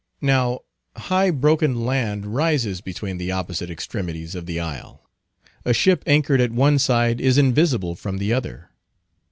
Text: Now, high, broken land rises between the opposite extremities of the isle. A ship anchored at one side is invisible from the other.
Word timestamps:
Now, 0.23 0.61
high, 0.95 1.29
broken 1.29 1.85
land 1.85 2.33
rises 2.33 2.81
between 2.81 3.19
the 3.19 3.31
opposite 3.31 3.69
extremities 3.69 4.33
of 4.33 4.47
the 4.47 4.59
isle. 4.59 5.07
A 5.63 5.75
ship 5.75 6.01
anchored 6.07 6.41
at 6.41 6.49
one 6.51 6.79
side 6.79 7.21
is 7.21 7.37
invisible 7.37 7.93
from 7.93 8.17
the 8.17 8.33
other. 8.33 8.71